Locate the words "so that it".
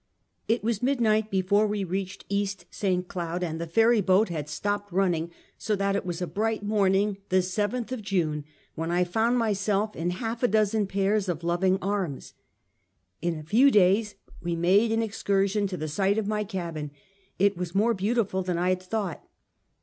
5.59-6.07